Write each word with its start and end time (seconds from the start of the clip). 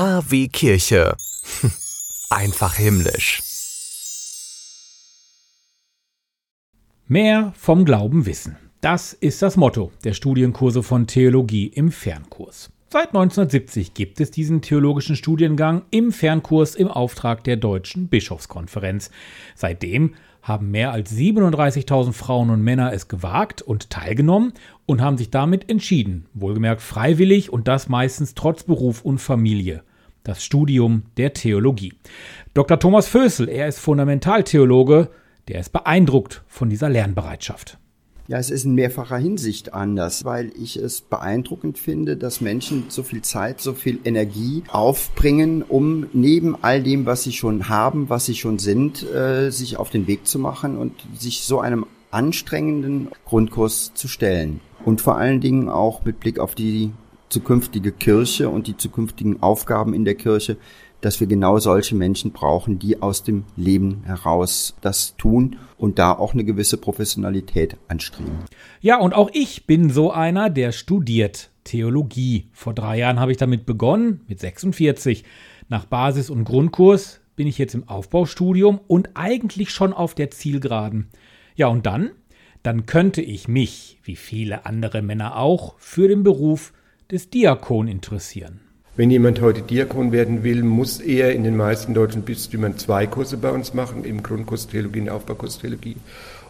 K 0.00 0.22
wie 0.30 0.48
Kirche. 0.48 1.14
Einfach 2.30 2.76
himmlisch. 2.76 3.42
Mehr 7.06 7.52
vom 7.54 7.84
Glauben 7.84 8.24
wissen. 8.24 8.56
Das 8.80 9.12
ist 9.12 9.42
das 9.42 9.58
Motto 9.58 9.92
der 10.04 10.14
Studienkurse 10.14 10.82
von 10.82 11.06
Theologie 11.06 11.66
im 11.66 11.92
Fernkurs. 11.92 12.70
Seit 12.88 13.08
1970 13.08 13.92
gibt 13.92 14.22
es 14.22 14.30
diesen 14.30 14.62
theologischen 14.62 15.16
Studiengang 15.16 15.82
im 15.90 16.12
Fernkurs 16.12 16.76
im 16.76 16.88
Auftrag 16.88 17.44
der 17.44 17.58
Deutschen 17.58 18.08
Bischofskonferenz. 18.08 19.10
Seitdem 19.54 20.14
haben 20.40 20.70
mehr 20.70 20.92
als 20.92 21.12
37.000 21.12 22.14
Frauen 22.14 22.48
und 22.48 22.62
Männer 22.62 22.94
es 22.94 23.08
gewagt 23.08 23.60
und 23.60 23.90
teilgenommen 23.90 24.54
und 24.86 25.02
haben 25.02 25.18
sich 25.18 25.30
damit 25.30 25.68
entschieden, 25.68 26.24
wohlgemerkt 26.32 26.80
freiwillig 26.80 27.52
und 27.52 27.68
das 27.68 27.90
meistens 27.90 28.34
trotz 28.34 28.64
Beruf 28.64 29.04
und 29.04 29.18
Familie, 29.18 29.84
das 30.24 30.44
Studium 30.44 31.04
der 31.16 31.32
Theologie. 31.32 31.94
Dr. 32.54 32.78
Thomas 32.78 33.08
Fösel, 33.08 33.48
er 33.48 33.68
ist 33.68 33.78
Fundamentaltheologe, 33.78 35.08
der 35.48 35.60
ist 35.60 35.72
beeindruckt 35.72 36.42
von 36.46 36.70
dieser 36.70 36.88
Lernbereitschaft. 36.88 37.78
Ja, 38.30 38.38
es 38.38 38.50
ist 38.50 38.64
in 38.64 38.76
mehrfacher 38.76 39.16
Hinsicht 39.16 39.74
anders, 39.74 40.24
weil 40.24 40.52
ich 40.56 40.76
es 40.76 41.00
beeindruckend 41.00 41.78
finde, 41.78 42.16
dass 42.16 42.40
Menschen 42.40 42.84
so 42.88 43.02
viel 43.02 43.22
Zeit, 43.22 43.60
so 43.60 43.72
viel 43.72 43.98
Energie 44.04 44.62
aufbringen, 44.68 45.62
um 45.62 46.06
neben 46.12 46.54
all 46.62 46.80
dem, 46.80 47.06
was 47.06 47.24
sie 47.24 47.32
schon 47.32 47.68
haben, 47.68 48.08
was 48.08 48.26
sie 48.26 48.36
schon 48.36 48.60
sind, 48.60 49.02
äh, 49.02 49.50
sich 49.50 49.78
auf 49.78 49.90
den 49.90 50.06
Weg 50.06 50.28
zu 50.28 50.38
machen 50.38 50.78
und 50.78 50.92
sich 51.18 51.42
so 51.42 51.58
einem 51.58 51.86
anstrengenden 52.12 53.08
Grundkurs 53.24 53.92
zu 53.94 54.06
stellen. 54.06 54.60
Und 54.84 55.00
vor 55.00 55.16
allen 55.16 55.40
Dingen 55.40 55.68
auch 55.68 56.04
mit 56.04 56.20
Blick 56.20 56.38
auf 56.38 56.54
die 56.54 56.92
zukünftige 57.30 57.92
Kirche 57.92 58.50
und 58.50 58.66
die 58.66 58.76
zukünftigen 58.76 59.42
Aufgaben 59.42 59.94
in 59.94 60.04
der 60.04 60.14
Kirche 60.14 60.58
dass 61.00 61.20
wir 61.20 61.26
genau 61.26 61.58
solche 61.58 61.94
Menschen 61.94 62.32
brauchen, 62.32 62.78
die 62.78 63.00
aus 63.00 63.22
dem 63.22 63.44
Leben 63.56 64.02
heraus 64.04 64.76
das 64.80 65.16
tun 65.16 65.56
und 65.76 65.98
da 65.98 66.12
auch 66.12 66.34
eine 66.34 66.44
gewisse 66.44 66.76
Professionalität 66.76 67.76
anstreben. 67.88 68.38
Ja, 68.80 68.98
und 68.98 69.14
auch 69.14 69.30
ich 69.32 69.66
bin 69.66 69.90
so 69.90 70.10
einer, 70.10 70.50
der 70.50 70.72
studiert 70.72 71.50
Theologie. 71.64 72.48
Vor 72.52 72.74
drei 72.74 72.98
Jahren 72.98 73.20
habe 73.20 73.32
ich 73.32 73.38
damit 73.38 73.66
begonnen, 73.66 74.20
mit 74.28 74.40
46. 74.40 75.24
Nach 75.68 75.84
Basis- 75.84 76.30
und 76.30 76.44
Grundkurs 76.44 77.20
bin 77.36 77.46
ich 77.46 77.58
jetzt 77.58 77.74
im 77.74 77.88
Aufbaustudium 77.88 78.80
und 78.86 79.10
eigentlich 79.14 79.70
schon 79.70 79.92
auf 79.92 80.14
der 80.14 80.30
Zielgeraden. 80.30 81.08
Ja, 81.54 81.68
und 81.68 81.86
dann? 81.86 82.10
Dann 82.62 82.84
könnte 82.84 83.22
ich 83.22 83.48
mich, 83.48 83.98
wie 84.02 84.16
viele 84.16 84.66
andere 84.66 85.00
Männer 85.00 85.36
auch, 85.36 85.78
für 85.78 86.08
den 86.08 86.22
Beruf 86.22 86.74
des 87.10 87.30
Diakon 87.30 87.88
interessieren. 87.88 88.60
Wenn 88.96 89.10
jemand 89.10 89.40
heute 89.40 89.62
Diakon 89.62 90.12
werden 90.12 90.42
will, 90.42 90.62
muss 90.62 91.00
er 91.00 91.32
in 91.32 91.44
den 91.44 91.56
meisten 91.56 91.94
deutschen 91.94 92.22
Bistümern 92.22 92.76
zwei 92.76 93.06
Kurse 93.06 93.36
bei 93.36 93.50
uns 93.50 93.72
machen, 93.72 94.04
im 94.04 94.22
Grundkurs 94.22 94.66
Theologie 94.66 95.00
und 95.00 95.08
Aufbaukurs 95.08 95.58
Theologie. 95.58 95.96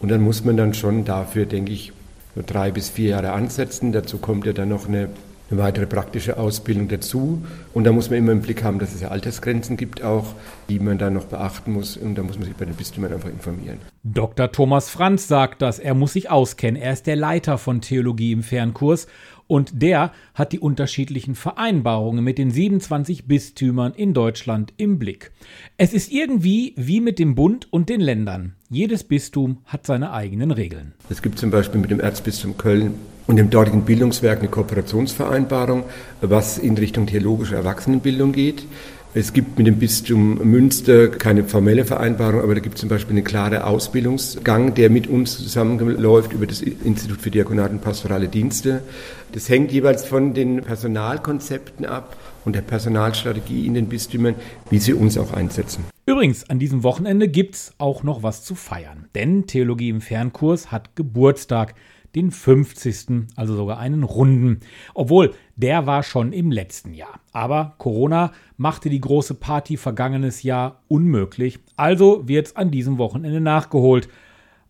Und 0.00 0.10
dann 0.10 0.20
muss 0.20 0.44
man 0.44 0.56
dann 0.56 0.74
schon 0.74 1.04
dafür, 1.04 1.46
denke 1.46 1.72
ich, 1.72 1.92
nur 2.34 2.44
drei 2.44 2.70
bis 2.70 2.90
vier 2.90 3.10
Jahre 3.10 3.32
ansetzen. 3.32 3.92
Dazu 3.92 4.18
kommt 4.18 4.46
ja 4.46 4.52
dann 4.52 4.70
noch 4.70 4.88
eine, 4.88 5.08
eine 5.52 5.62
weitere 5.62 5.86
praktische 5.86 6.38
Ausbildung 6.38 6.88
dazu. 6.88 7.42
Und 7.74 7.84
da 7.84 7.92
muss 7.92 8.10
man 8.10 8.18
immer 8.18 8.32
im 8.32 8.42
Blick 8.42 8.64
haben, 8.64 8.78
dass 8.78 8.94
es 8.94 9.00
ja 9.00 9.08
Altersgrenzen 9.08 9.76
gibt 9.76 10.02
auch, 10.02 10.34
die 10.68 10.78
man 10.78 10.98
dann 10.98 11.14
noch 11.14 11.26
beachten 11.26 11.72
muss. 11.72 11.96
Und 11.96 12.16
da 12.16 12.22
muss 12.22 12.38
man 12.38 12.46
sich 12.46 12.56
bei 12.56 12.64
den 12.64 12.74
Bistümern 12.74 13.12
einfach 13.12 13.28
informieren. 13.28 13.78
Dr. 14.02 14.50
Thomas 14.50 14.90
Franz 14.90 15.28
sagt 15.28 15.62
das. 15.62 15.78
Er 15.78 15.94
muss 15.94 16.14
sich 16.14 16.30
auskennen. 16.30 16.80
Er 16.80 16.92
ist 16.92 17.06
der 17.06 17.16
Leiter 17.16 17.58
von 17.58 17.80
Theologie 17.80 18.32
im 18.32 18.42
Fernkurs 18.42 19.06
und 19.46 19.82
der 19.82 20.12
hat 20.34 20.52
die 20.52 20.60
unterschiedlichen 20.60 21.34
Vereinbarungen 21.34 22.24
mit 22.24 22.38
den 22.38 22.50
27 22.50 23.26
Bistümern 23.26 23.92
in 23.92 24.14
Deutschland 24.14 24.72
im 24.78 24.98
Blick. 24.98 25.30
Es 25.76 25.92
ist 25.92 26.10
irgendwie 26.10 26.72
wie 26.78 27.00
mit 27.00 27.18
dem 27.18 27.34
Bund 27.34 27.70
und 27.70 27.90
den 27.90 28.00
Ländern. 28.00 28.54
Jedes 28.70 29.04
Bistum 29.04 29.58
hat 29.66 29.84
seine 29.84 30.12
eigenen 30.12 30.52
Regeln. 30.52 30.94
Es 31.10 31.20
gibt 31.20 31.38
zum 31.38 31.50
Beispiel 31.50 31.80
mit 31.80 31.90
dem 31.90 32.00
Erzbistum 32.00 32.56
Köln 32.56 32.94
und 33.26 33.36
dem 33.36 33.50
dortigen 33.50 33.82
Bildungswerk 33.82 34.40
eine 34.40 34.48
Kooperationsvereinbarung, 34.48 35.84
was 36.20 36.58
in 36.58 36.76
Richtung 36.76 37.06
theologische 37.06 37.56
Erwachsenenbildung 37.56 38.32
geht. 38.32 38.64
Es 39.14 39.34
gibt 39.34 39.58
mit 39.58 39.66
dem 39.66 39.76
Bistum 39.76 40.38
Münster 40.38 41.08
keine 41.08 41.44
formelle 41.44 41.84
Vereinbarung, 41.84 42.40
aber 42.40 42.54
da 42.54 42.60
gibt 42.60 42.76
es 42.76 42.80
zum 42.80 42.88
Beispiel 42.88 43.14
einen 43.14 43.24
klaren 43.24 43.60
Ausbildungsgang, 43.60 44.72
der 44.72 44.88
mit 44.88 45.06
uns 45.06 45.36
zusammenläuft 45.36 46.32
über 46.32 46.46
das 46.46 46.62
Institut 46.62 47.20
für 47.20 47.30
Diakonat 47.30 47.72
und 47.72 47.82
Pastorale 47.82 48.28
Dienste. 48.28 48.82
Das 49.32 49.50
hängt 49.50 49.70
jeweils 49.70 50.06
von 50.06 50.32
den 50.32 50.62
Personalkonzepten 50.62 51.84
ab 51.84 52.16
und 52.46 52.56
der 52.56 52.62
Personalstrategie 52.62 53.66
in 53.66 53.74
den 53.74 53.88
Bistümern, 53.88 54.34
wie 54.70 54.78
sie 54.78 54.94
uns 54.94 55.18
auch 55.18 55.34
einsetzen. 55.34 55.84
Übrigens, 56.06 56.48
an 56.48 56.58
diesem 56.58 56.82
Wochenende 56.82 57.28
gibt 57.28 57.56
es 57.56 57.74
auch 57.76 58.02
noch 58.02 58.22
was 58.22 58.44
zu 58.44 58.54
feiern, 58.54 59.08
denn 59.14 59.46
Theologie 59.46 59.90
im 59.90 60.00
Fernkurs 60.00 60.72
hat 60.72 60.96
Geburtstag 60.96 61.74
den 62.14 62.30
50. 62.30 63.28
also 63.36 63.56
sogar 63.56 63.78
einen 63.78 64.02
runden. 64.02 64.60
Obwohl, 64.94 65.34
der 65.56 65.86
war 65.86 66.02
schon 66.02 66.32
im 66.32 66.50
letzten 66.50 66.94
Jahr. 66.94 67.20
Aber 67.32 67.74
Corona 67.78 68.32
machte 68.56 68.90
die 68.90 69.00
große 69.00 69.34
Party 69.34 69.76
vergangenes 69.76 70.42
Jahr 70.42 70.82
unmöglich, 70.88 71.58
also 71.76 72.28
wird 72.28 72.48
es 72.48 72.56
an 72.56 72.70
diesem 72.70 72.98
Wochenende 72.98 73.40
nachgeholt. 73.40 74.08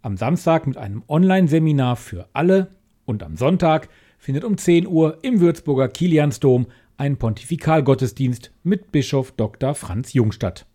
Am 0.03 0.17
Samstag 0.17 0.67
mit 0.67 0.77
einem 0.77 1.03
Online-Seminar 1.09 1.97
für 1.97 2.29
alle 2.33 2.71
und 3.05 3.23
am 3.23 3.37
Sonntag 3.37 3.89
findet 4.19 4.45
um 4.45 4.57
10 4.57 4.87
Uhr 4.87 5.19
im 5.23 5.41
Würzburger 5.41 5.89
Kiliansdom 5.89 6.67
ein 6.97 7.17
Pontifikalgottesdienst 7.17 8.53
mit 8.63 8.93
Bischof 8.93 9.33
Dr. 9.33 9.75
Franz 9.75 10.13
Jung 10.13 10.31
statt. 10.33 10.67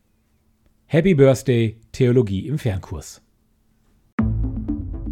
Happy 0.85 1.16
Birthday 1.16 1.77
Theologie 1.91 2.47
im 2.47 2.57
Fernkurs. 2.57 3.22